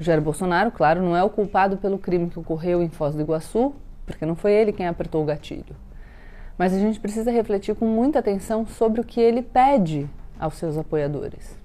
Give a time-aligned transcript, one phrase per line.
[0.00, 3.74] Jair Bolsonaro, claro, não é o culpado pelo crime que ocorreu em Foz do Iguaçu,
[4.06, 5.76] porque não foi ele quem apertou o gatilho.
[6.58, 10.08] Mas a gente precisa refletir com muita atenção sobre o que ele pede
[10.38, 11.56] aos seus apoiadores.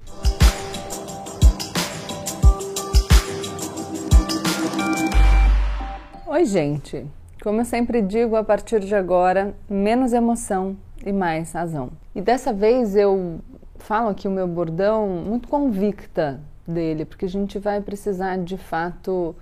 [6.26, 7.06] Oi, gente!
[7.42, 10.76] Como eu sempre digo, a partir de agora, menos emoção
[11.06, 11.92] e mais razão.
[12.14, 13.40] E dessa vez eu
[13.78, 19.36] falo aqui o meu bordão muito convicta dele, porque a gente vai precisar de fato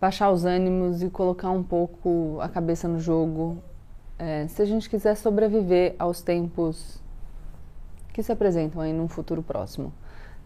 [0.00, 3.58] baixar os ânimos e colocar um pouco a cabeça no jogo,
[4.18, 7.00] é, se a gente quiser sobreviver aos tempos
[8.12, 9.92] que se apresentam aí num futuro próximo.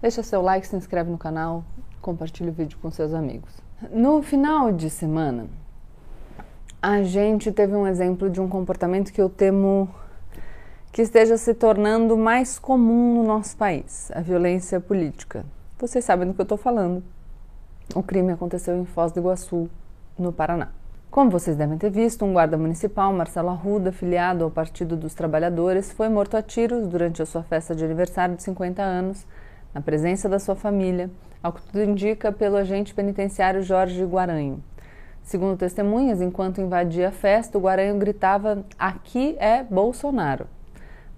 [0.01, 1.65] Deixa seu like, se inscreve no canal,
[2.01, 3.53] compartilhe o vídeo com seus amigos.
[3.91, 5.47] No final de semana,
[6.81, 9.89] a gente teve um exemplo de um comportamento que eu temo
[10.93, 15.47] que esteja se tornando mais comum no nosso país, a violência política.
[15.83, 17.03] Vocês sabem do que eu estou falando.
[17.93, 19.69] O crime aconteceu em Foz do Iguaçu,
[20.17, 20.69] no Paraná.
[21.11, 25.91] Como vocês devem ter visto, um guarda municipal, Marcelo Arruda, filiado ao Partido dos Trabalhadores,
[25.91, 29.27] foi morto a tiros durante a sua festa de aniversário de 50 anos,
[29.75, 31.11] na presença da sua família,
[31.43, 34.63] ao que tudo indica pelo agente penitenciário Jorge Guaranho.
[35.25, 40.47] Segundo testemunhas, enquanto invadia a festa, o Guaranho gritava: Aqui é Bolsonaro.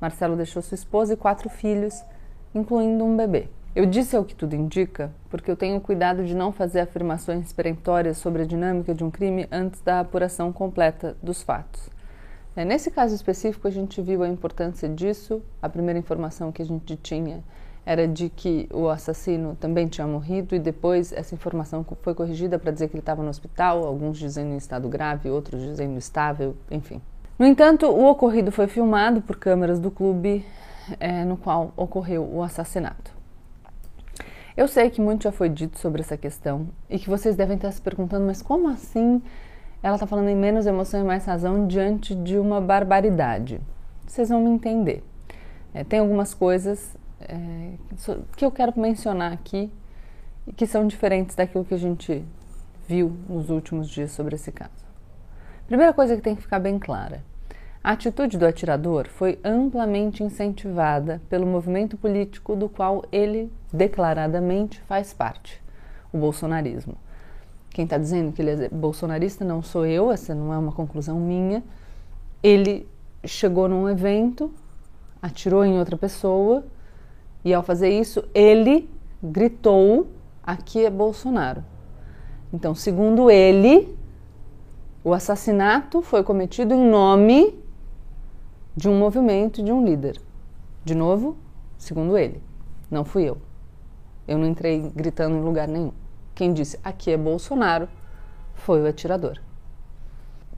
[0.00, 2.03] Marcelo deixou sua esposa e quatro filhos,
[2.55, 3.50] incluindo um bebê.
[3.75, 8.19] Eu disse ao que tudo indica porque eu tenho cuidado de não fazer afirmações peremptórias
[8.19, 11.91] sobre a dinâmica de um crime antes da apuração completa dos fatos.
[12.55, 15.42] É, nesse caso específico, a gente viu a importância disso.
[15.61, 17.42] A primeira informação que a gente tinha
[17.84, 22.70] era de que o assassino também tinha morrido, e depois essa informação foi corrigida para
[22.70, 27.03] dizer que ele estava no hospital, alguns dizendo em estado grave, outros dizendo estável, enfim.
[27.36, 30.47] No entanto, o ocorrido foi filmado por câmeras do clube
[31.00, 33.23] é, no qual ocorreu o assassinato.
[34.56, 37.72] Eu sei que muito já foi dito sobre essa questão e que vocês devem estar
[37.72, 39.20] se perguntando, mas como assim
[39.83, 43.60] ela está falando em menos emoção e mais razão diante de uma barbaridade?
[44.06, 45.03] Vocês vão me entender.
[45.75, 47.72] É, tem algumas coisas é,
[48.37, 49.72] que eu quero mencionar aqui
[50.56, 52.25] que são diferentes daquilo que a gente
[52.86, 54.84] viu nos últimos dias sobre esse caso.
[55.66, 57.25] Primeira coisa que tem que ficar bem clara:
[57.84, 65.12] a atitude do atirador foi amplamente incentivada pelo movimento político do qual ele declaradamente faz
[65.12, 65.62] parte,
[66.11, 66.97] o bolsonarismo.
[67.69, 71.21] Quem está dizendo que ele é bolsonarista não sou eu, essa não é uma conclusão
[71.21, 71.62] minha.
[72.43, 72.89] Ele
[73.22, 74.51] chegou num evento,
[75.21, 76.65] atirou em outra pessoa
[77.45, 78.89] e, ao fazer isso, ele
[79.22, 80.06] gritou:
[80.43, 81.62] aqui é Bolsonaro.
[82.51, 83.95] Então, segundo ele,
[85.03, 87.62] o assassinato foi cometido em nome
[88.76, 90.20] de um movimento, de um líder.
[90.84, 91.36] De novo,
[91.78, 92.42] segundo ele,
[92.90, 93.38] não fui eu.
[94.26, 95.92] Eu não entrei gritando em lugar nenhum.
[96.34, 97.88] Quem disse aqui é Bolsonaro
[98.54, 99.38] foi o atirador.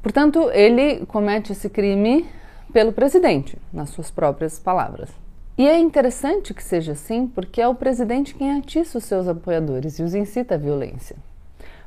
[0.03, 2.27] Portanto, ele comete esse crime
[2.73, 5.11] pelo presidente, nas suas próprias palavras.
[5.59, 9.99] E é interessante que seja assim, porque é o presidente quem atiça os seus apoiadores
[9.99, 11.17] e os incita à violência.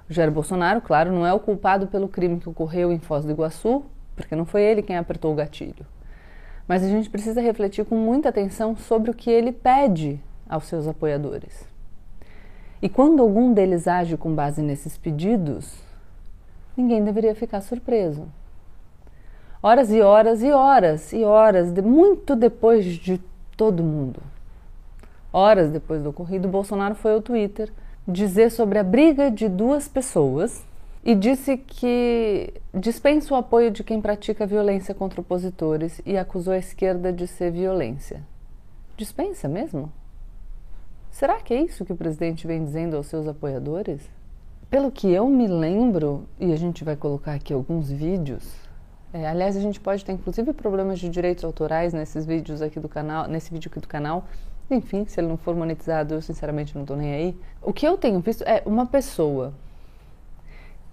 [0.09, 3.31] O Jair Bolsonaro, claro, não é o culpado pelo crime que ocorreu em Foz do
[3.31, 3.84] Iguaçu,
[4.16, 5.85] porque não foi ele quem apertou o gatilho.
[6.69, 10.88] Mas a gente precisa refletir com muita atenção sobre o que ele pede aos seus
[10.88, 11.68] apoiadores.
[12.80, 15.74] E quando algum deles age com base nesses pedidos,
[16.78, 18.28] ninguém deveria ficar surpreso.
[19.63, 23.19] Horas e horas e horas e horas, de, muito depois de
[23.58, 24.22] todo mundo,
[25.34, 27.74] horas depois do ocorrido, Bolsonaro foi ao Twitter
[28.08, 30.63] dizer sobre a briga de duas pessoas
[31.04, 36.58] e disse que dispensa o apoio de quem pratica violência contra opositores e acusou a
[36.58, 38.22] esquerda de ser violência.
[38.98, 39.92] Dispensa mesmo?
[41.09, 44.02] Será que é isso que o presidente vem dizendo aos seus apoiadores?
[44.70, 48.54] Pelo que eu me lembro, e a gente vai colocar aqui alguns vídeos,
[49.12, 52.88] é, aliás, a gente pode ter inclusive problemas de direitos autorais nesses vídeos aqui do
[52.88, 54.26] canal, nesse vídeo aqui do canal,
[54.70, 57.38] enfim, se ele não for monetizado, eu sinceramente não estou nem aí.
[57.59, 59.52] O que eu tenho visto é uma pessoa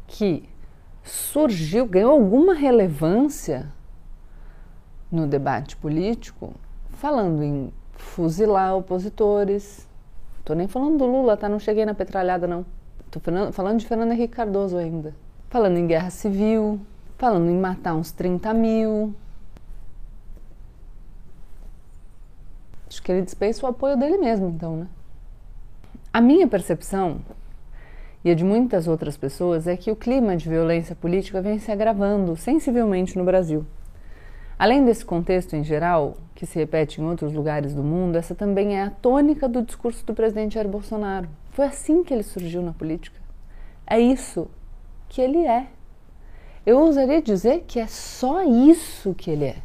[0.07, 0.49] que
[1.03, 3.73] surgiu, ganhou alguma relevância
[5.11, 6.53] no debate político,
[6.91, 9.89] falando em fuzilar opositores.
[10.39, 11.49] Estou nem falando do Lula, tá?
[11.49, 12.65] Não cheguei na petralhada, não.
[13.23, 15.15] Falando, falando de Fernando Henrique Cardoso ainda.
[15.49, 16.81] Falando em guerra civil,
[17.17, 19.15] falando em matar uns 30 mil,
[22.97, 24.87] Acho que ele dispensa o apoio dele mesmo, então, né?
[26.13, 27.21] A minha percepção
[28.27, 31.71] e a de muitas outras pessoas é que o clima de violência política vem se
[31.71, 33.65] agravando sensivelmente no Brasil.
[34.59, 38.77] Além desse contexto em geral, que se repete em outros lugares do mundo, essa também
[38.77, 41.29] é a tônica do discurso do presidente Jair Bolsonaro.
[41.53, 43.17] Foi assim que ele surgiu na política.
[43.87, 44.51] É isso
[45.09, 45.69] que ele é.
[46.67, 49.59] Eu ousaria dizer que é só isso que ele é.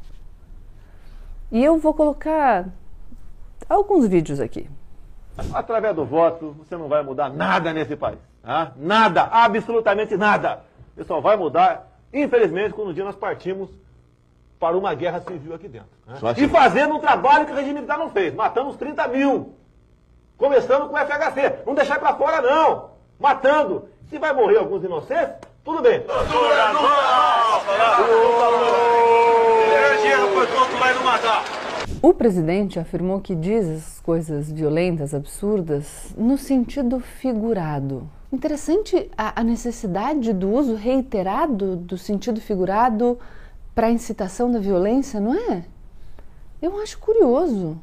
[1.52, 2.70] E eu vou colocar
[3.68, 4.70] alguns vídeos aqui.
[5.52, 8.20] Através do voto, você não vai mudar nada nesse país.
[8.44, 8.72] Tá?
[8.76, 10.64] Nada, absolutamente nada.
[10.96, 13.70] Você só vai mudar, infelizmente, quando um dia nós partimos
[14.60, 15.90] para uma guerra civil aqui dentro.
[16.06, 16.16] Né?
[16.38, 18.34] E fazendo um trabalho que o regime militar não fez.
[18.34, 19.56] Matamos 30 mil.
[20.38, 21.64] Começando com o FHC.
[21.66, 22.92] Não deixar para fora, não.
[23.20, 23.90] Matando.
[24.10, 26.04] Se vai morrer alguns inocentes, tudo bem.
[32.02, 38.10] O presidente afirmou que diz as coisas violentas, absurdas, no sentido figurado.
[38.32, 43.20] Interessante a, necessidade do uso reiterado do sentido figurado
[43.76, 45.66] para a incitação da violência, não é?
[46.62, 47.78] Eu acho curioso.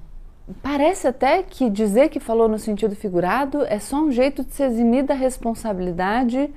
[0.62, 4.62] Parece até que dizer que falou no sentido figurado é só um jeito de se
[4.62, 6.50] eximir da responsabilidade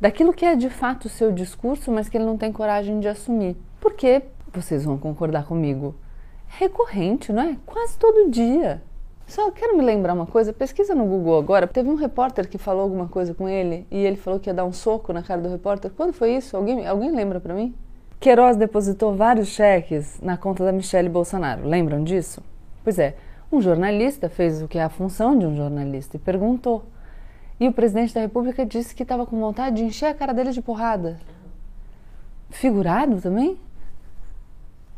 [0.00, 3.08] daquilo que é de fato o seu discurso, mas que ele não tem coragem de
[3.08, 3.56] assumir.
[3.78, 4.22] Porque,
[4.54, 5.94] vocês vão concordar comigo,
[6.48, 7.56] é recorrente, não é?
[7.66, 8.82] Quase todo dia.
[9.26, 11.66] Só quero me lembrar uma coisa, pesquisa no Google agora.
[11.66, 14.64] Teve um repórter que falou alguma coisa com ele e ele falou que ia dar
[14.64, 15.90] um soco na cara do repórter.
[15.96, 16.56] Quando foi isso?
[16.56, 17.74] Alguém, alguém lembra para mim?
[18.20, 21.66] Queiroz depositou vários cheques na conta da Michelle Bolsonaro.
[21.66, 22.42] Lembram disso?
[22.82, 23.16] Pois é,
[23.50, 26.84] um jornalista fez o que é a função de um jornalista e perguntou.
[27.58, 30.50] E o presidente da República disse que estava com vontade de encher a cara dele
[30.50, 31.18] de porrada.
[32.50, 33.58] Figurado também?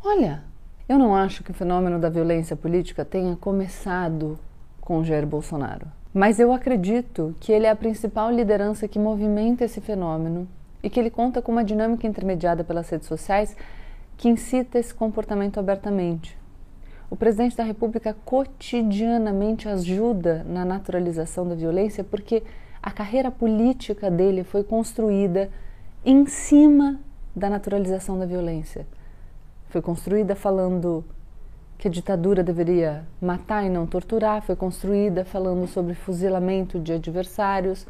[0.03, 0.43] Olha,
[0.87, 4.39] eu não acho que o fenômeno da violência política tenha começado
[4.79, 5.87] com Jair Bolsonaro.
[6.13, 10.47] Mas eu acredito que ele é a principal liderança que movimenta esse fenômeno
[10.81, 13.55] e que ele conta com uma dinâmica intermediada pelas redes sociais
[14.15, 16.37] que incita esse comportamento abertamente.
[17.09, 22.43] O presidente da República cotidianamente ajuda na naturalização da violência porque
[22.81, 25.49] a carreira política dele foi construída
[26.05, 26.99] em cima
[27.35, 28.87] da naturalização da violência.
[29.69, 31.03] Foi construída falando
[31.77, 37.85] que a ditadura deveria matar e não torturar, foi construída falando sobre fuzilamento de adversários,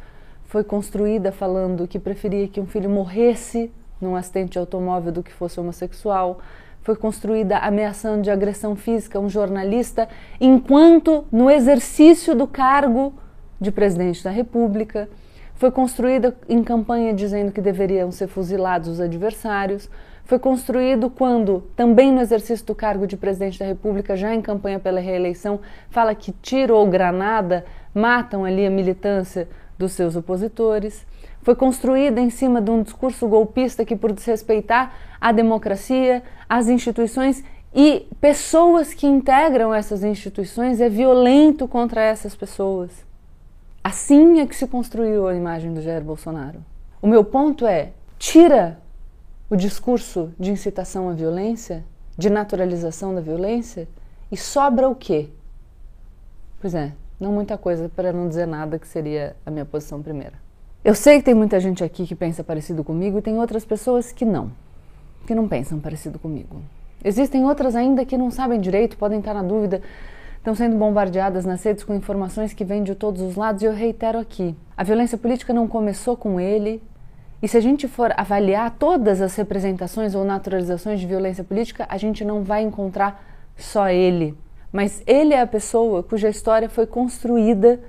[0.46, 3.72] foi construída falando que preferia que um filho morresse
[4.02, 6.40] num acidente de automóvel do que fosse homossexual,
[6.82, 10.08] foi construída ameaçando de agressão física um jornalista
[10.40, 13.14] enquanto no exercício do cargo
[13.60, 15.10] de presidente da República,
[15.56, 19.90] foi construída em campanha dizendo que deveriam ser fuzilados os adversários,
[20.28, 24.78] foi construído quando, também no exercício do cargo de presidente da República, já em campanha
[24.78, 29.48] pela reeleição, fala que tiro ou granada matam ali a militância
[29.80, 31.06] dos seus opositores.
[31.42, 37.42] Foi construída em cima de um discurso golpista que, por desrespeitar a democracia, as instituições
[37.74, 42.92] e pessoas que integram essas instituições, é violento contra essas pessoas.
[43.82, 46.60] Assim é que se construiu a imagem do Jair Bolsonaro.
[47.02, 48.78] O meu ponto é: tira
[49.50, 51.84] o discurso de incitação à violência,
[52.18, 53.88] de naturalização da violência,
[54.32, 55.30] e sobra o quê?
[56.60, 60.34] Pois é, não muita coisa para não dizer nada, que seria a minha posição primeira.
[60.84, 64.12] Eu sei que tem muita gente aqui que pensa parecido comigo e tem outras pessoas
[64.12, 64.52] que não,
[65.26, 66.62] que não pensam parecido comigo.
[67.04, 69.82] Existem outras ainda que não sabem direito, podem estar na dúvida,
[70.38, 73.74] estão sendo bombardeadas nas redes com informações que vêm de todos os lados e eu
[73.74, 76.82] reitero aqui: a violência política não começou com ele,
[77.42, 81.98] e se a gente for avaliar todas as representações ou naturalizações de violência política, a
[81.98, 83.24] gente não vai encontrar
[83.56, 84.36] só ele.
[84.72, 87.80] Mas ele é a pessoa cuja história foi construída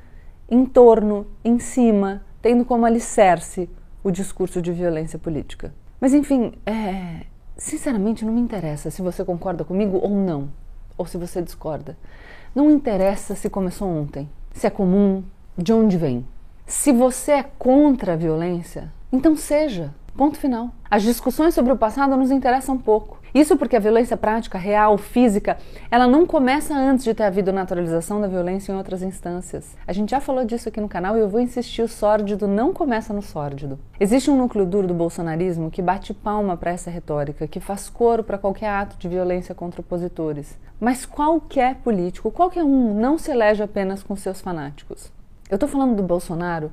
[0.50, 3.68] em torno, em cima, tendo como alicerce
[4.02, 5.74] o discurso de violência política.
[6.00, 7.26] Mas enfim, é,
[7.56, 10.50] sinceramente não me interessa se você concorda comigo ou não,
[10.96, 11.96] ou se você discorda.
[12.54, 15.22] Não interessa se começou ontem, se é comum,
[15.56, 16.26] de onde vem.
[16.66, 19.94] Se você é contra a violência, então seja.
[20.18, 20.70] Ponto final.
[20.90, 23.18] As discussões sobre o passado nos interessam pouco.
[23.32, 25.56] Isso porque a violência prática, real, física,
[25.92, 29.76] ela não começa antes de ter havido naturalização da violência em outras instâncias.
[29.86, 32.72] A gente já falou disso aqui no canal e eu vou insistir: o sórdido não
[32.72, 33.78] começa no sórdido.
[34.00, 38.24] Existe um núcleo duro do bolsonarismo que bate palma para essa retórica, que faz coro
[38.24, 40.58] para qualquer ato de violência contra opositores.
[40.80, 45.12] Mas qualquer político, qualquer um, não se elege apenas com seus fanáticos.
[45.48, 46.72] Eu estou falando do Bolsonaro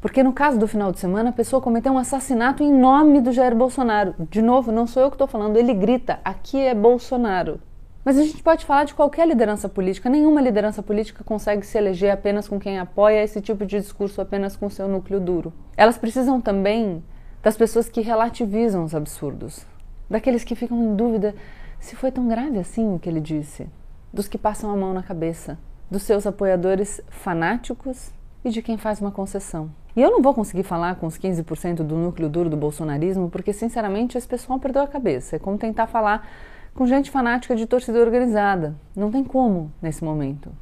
[0.00, 3.32] porque no caso do final de semana, a pessoa cometeu um assassinato em nome do
[3.32, 4.14] Jair Bolsonaro.
[4.30, 7.60] De novo, não sou eu que estou falando, ele grita: aqui é Bolsonaro.
[8.04, 10.08] Mas a gente pode falar de qualquer liderança política.
[10.08, 14.54] Nenhuma liderança política consegue se eleger apenas com quem apoia esse tipo de discurso, apenas
[14.54, 15.52] com seu núcleo duro.
[15.76, 17.02] Elas precisam também
[17.42, 19.66] das pessoas que relativizam os absurdos,
[20.08, 21.34] daqueles que ficam em dúvida
[21.80, 23.68] se foi tão grave assim o que ele disse,
[24.12, 25.58] dos que passam a mão na cabeça,
[25.90, 28.12] dos seus apoiadores fanáticos
[28.46, 29.68] e de quem faz uma concessão.
[29.96, 33.52] E eu não vou conseguir falar com os 15% do núcleo duro do bolsonarismo, porque
[33.52, 35.34] sinceramente esse pessoal perdeu a cabeça.
[35.34, 36.28] É como tentar falar
[36.72, 38.76] com gente fanática de torcida organizada.
[38.94, 40.52] Não tem como nesse momento.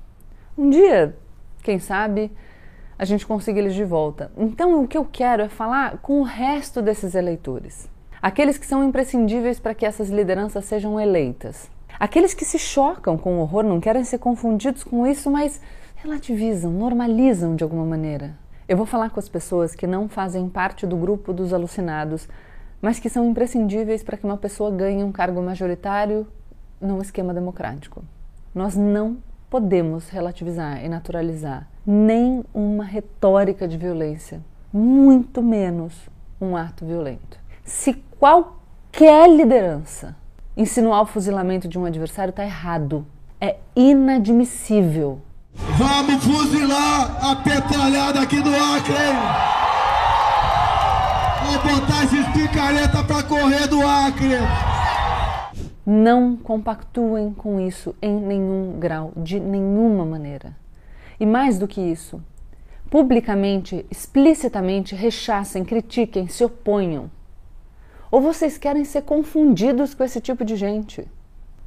[0.57, 1.15] Um dia,
[1.63, 2.33] quem sabe,
[2.99, 4.33] a gente consiga eles de volta.
[4.35, 7.87] Então, o que eu quero é falar com o resto desses eleitores.
[8.23, 11.69] Aqueles que são imprescindíveis para que essas lideranças sejam eleitas.
[12.01, 15.61] Aqueles que se chocam com o horror, não querem ser confundidos com isso, mas
[16.05, 18.37] relativizam, normalizam de alguma maneira.
[18.69, 22.29] Eu vou falar com as pessoas que não fazem parte do grupo dos alucinados,
[22.81, 26.27] mas que são imprescindíveis para que uma pessoa ganhe um cargo majoritário
[26.79, 28.05] num esquema democrático.
[28.55, 29.17] Nós não
[29.49, 37.39] podemos relativizar e naturalizar nem uma retórica de violência, muito menos um ato violento.
[37.65, 40.15] Se qualquer liderança
[40.55, 43.07] insinuar o fuzilamento de um adversário, está errado.
[43.41, 45.23] É inadmissível.
[45.77, 49.17] Vamos fuzilar a petralhada aqui do Acre, hein?
[51.45, 54.39] Vou botar esses picareta pra correr do Acre.
[55.87, 60.57] Não compactuem com isso em nenhum grau, de nenhuma maneira.
[61.19, 62.23] E mais do que isso,
[62.91, 67.11] publicamente, explicitamente rechacem, critiquem, se oponham.
[68.11, 71.07] Ou vocês querem ser confundidos com esse tipo de gente?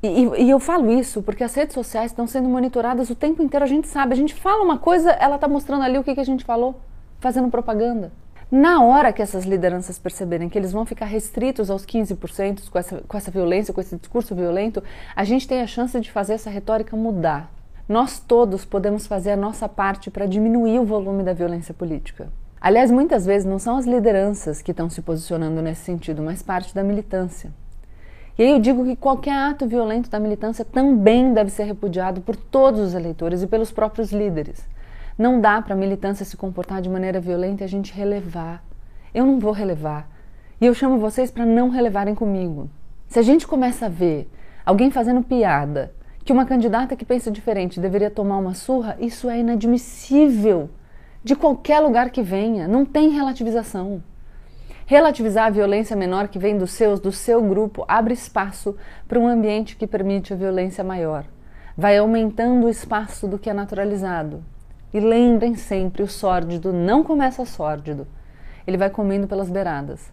[0.01, 0.08] E,
[0.44, 3.68] e, eu falo isso porque as redes sociais estão sendo monitoradas o tempo inteiro, a
[3.68, 6.25] gente sabe, a gente fala uma coisa, ela está mostrando ali o que, que a
[6.25, 6.80] gente falou,
[7.20, 8.12] fazendo propaganda.
[8.50, 13.04] Na hora que essas lideranças perceberem que eles vão ficar restritos aos 15% com essa,
[13.08, 14.82] com essa violência, com esse discurso violento,
[15.16, 17.51] a gente tem a chance de fazer essa retórica mudar.
[17.89, 22.30] Nós todos podemos fazer a nossa parte para diminuir o volume da violência política.
[22.62, 26.74] Aliás, muitas vezes não são as lideranças que estão se posicionando nesse sentido, mas parte
[26.74, 27.51] da militância.
[28.38, 32.36] E aí eu digo que qualquer ato violento da militância também deve ser repudiado por
[32.36, 34.63] todos os eleitores e pelos próprios líderes.
[35.17, 38.63] Não dá para a militância se comportar de maneira violenta e a gente relevar.
[39.12, 40.08] Eu não vou relevar.
[40.62, 42.70] E eu chamo vocês para não relevarem comigo.
[43.08, 44.29] Se a gente começa a ver
[44.63, 45.91] alguém fazendo piada
[46.24, 50.70] que uma candidata que pensa diferente deveria tomar uma surra, isso é inadmissível.
[51.24, 54.03] De qualquer lugar que venha, não tem relativização.
[54.89, 58.74] Relativizar a violência menor que vem dos seus, do seu grupo, abre espaço
[59.06, 61.25] para um ambiente que permite a violência maior.
[61.75, 64.41] Vai aumentando o espaço do que é naturalizado.
[64.94, 68.08] E lembrem sempre: o sórdido não começa sórdido.
[68.65, 70.10] Ele vai comendo pelas beiradas.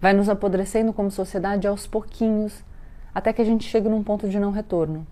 [0.00, 2.64] Vai nos apodrecendo como sociedade aos pouquinhos,
[3.14, 5.06] até que a gente chegue num ponto de não retorno.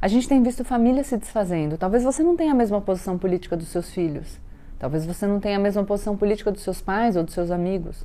[0.00, 1.78] A gente tem visto famílias se desfazendo.
[1.78, 4.40] Talvez você não tenha a mesma posição política dos seus filhos.
[4.80, 8.04] Talvez você não tenha a mesma posição política dos seus pais ou dos seus amigos.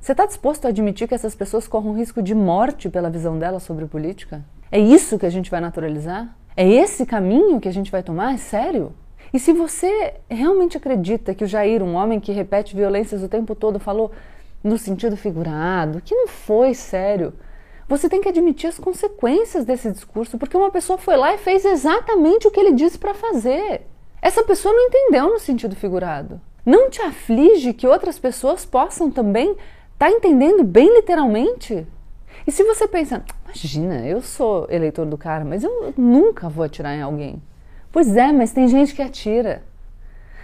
[0.00, 3.62] Você está disposto a admitir que essas pessoas corram risco de morte pela visão delas
[3.62, 4.44] sobre política?
[4.70, 6.36] É isso que a gente vai naturalizar?
[6.56, 8.34] É esse caminho que a gente vai tomar?
[8.34, 8.92] É sério?
[9.32, 13.54] E se você realmente acredita que o Jair, um homem que repete violências o tempo
[13.54, 14.12] todo, falou
[14.62, 17.34] no sentido figurado, que não foi sério,
[17.88, 21.64] você tem que admitir as consequências desse discurso, porque uma pessoa foi lá e fez
[21.64, 23.82] exatamente o que ele disse para fazer.
[24.20, 26.40] Essa pessoa não entendeu no sentido figurado.
[26.64, 29.56] Não te aflige que outras pessoas possam também
[29.98, 31.86] Tá entendendo bem literalmente?
[32.46, 36.94] E se você pensa, imagina, eu sou eleitor do cara, mas eu nunca vou atirar
[36.94, 37.42] em alguém.
[37.90, 39.62] Pois é, mas tem gente que atira.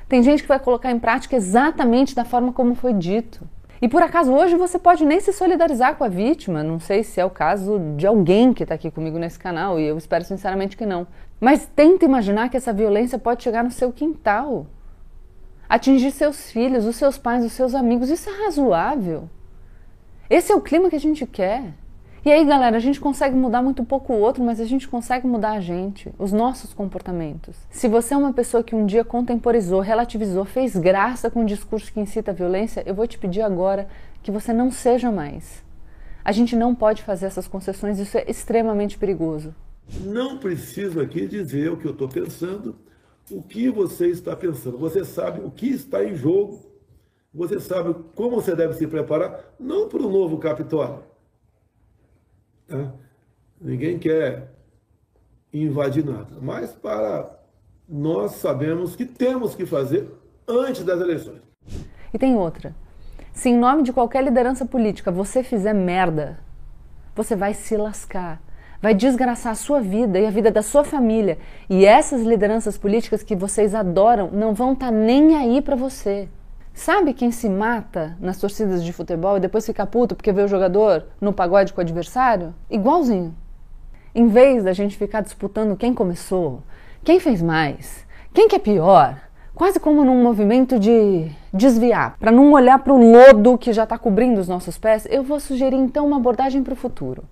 [0.08, 3.46] Tem gente que vai colocar em prática exatamente da forma como foi dito.
[3.80, 7.20] E por acaso hoje você pode nem se solidarizar com a vítima, não sei se
[7.20, 10.76] é o caso de alguém que está aqui comigo nesse canal e eu espero sinceramente
[10.78, 11.06] que não.
[11.38, 14.66] Mas tenta imaginar que essa violência pode chegar no seu quintal,
[15.68, 18.08] atingir seus filhos, os seus pais, os seus amigos.
[18.08, 19.28] Isso é razoável?
[20.32, 21.74] Esse é o clima que a gente quer.
[22.24, 25.26] E aí, galera, a gente consegue mudar muito pouco o outro, mas a gente consegue
[25.26, 27.54] mudar a gente, os nossos comportamentos.
[27.68, 31.92] Se você é uma pessoa que um dia contemporizou, relativizou, fez graça com um discurso
[31.92, 33.86] que incita a violência, eu vou te pedir agora
[34.22, 35.62] que você não seja mais.
[36.24, 39.54] A gente não pode fazer essas concessões, isso é extremamente perigoso.
[40.00, 42.74] Não preciso aqui dizer o que eu estou pensando,
[43.30, 44.78] o que você está pensando.
[44.78, 46.71] Você sabe o que está em jogo
[47.34, 51.02] você sabe como você deve se preparar, não para o novo Capitólio.
[52.66, 52.92] Tá?
[53.60, 54.52] Ninguém quer
[55.52, 57.38] invadir nada, mas para
[57.88, 60.10] nós sabemos que temos que fazer
[60.46, 61.40] antes das eleições.
[62.12, 62.74] E tem outra.
[63.32, 66.38] Se em nome de qualquer liderança política você fizer merda,
[67.14, 68.42] você vai se lascar.
[68.80, 71.38] Vai desgraçar a sua vida e a vida da sua família.
[71.70, 76.28] E essas lideranças políticas que vocês adoram não vão estar tá nem aí para você.
[76.74, 80.48] Sabe quem se mata nas torcidas de futebol e depois fica puto porque vê o
[80.48, 82.54] jogador no pagode com o adversário?
[82.70, 83.34] Igualzinho.
[84.14, 86.62] Em vez da gente ficar disputando quem começou,
[87.04, 89.20] quem fez mais, quem que é pior,
[89.54, 93.98] quase como num movimento de desviar, para não olhar para o lodo que já está
[93.98, 97.24] cobrindo os nossos pés, eu vou sugerir então uma abordagem para o futuro.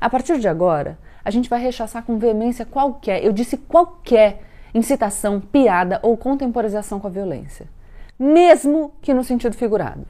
[0.00, 4.42] A partir de agora, a gente vai rechaçar com veemência qualquer, eu disse qualquer,
[4.74, 7.66] incitação, piada ou contemporização com a violência,
[8.18, 10.06] mesmo que no sentido figurado.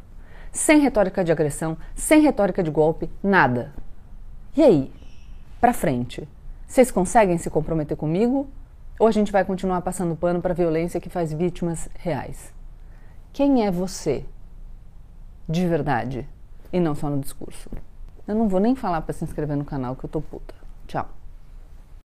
[0.51, 3.73] Sem retórica de agressão, sem retórica de golpe, nada.
[4.57, 4.93] E aí?
[5.61, 6.29] Para frente.
[6.67, 8.49] Vocês conseguem se comprometer comigo
[8.99, 12.53] ou a gente vai continuar passando pano para violência que faz vítimas reais?
[13.33, 14.25] Quem é você?
[15.49, 16.29] De verdade.
[16.73, 17.71] E não só no discurso.
[18.27, 20.55] Eu não vou nem falar para se inscrever no canal que eu tô puta.
[20.87, 21.09] Tchau.